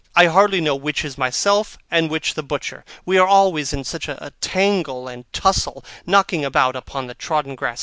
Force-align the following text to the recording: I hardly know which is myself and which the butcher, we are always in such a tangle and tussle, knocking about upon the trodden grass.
I 0.15 0.25
hardly 0.25 0.61
know 0.61 0.75
which 0.75 1.05
is 1.05 1.15
myself 1.15 1.77
and 1.91 2.09
which 2.09 2.33
the 2.33 2.41
butcher, 2.41 2.83
we 3.05 3.19
are 3.19 3.27
always 3.27 3.71
in 3.71 3.83
such 3.83 4.07
a 4.07 4.33
tangle 4.41 5.07
and 5.07 5.31
tussle, 5.31 5.85
knocking 6.07 6.43
about 6.43 6.75
upon 6.75 7.05
the 7.05 7.13
trodden 7.13 7.53
grass. 7.53 7.79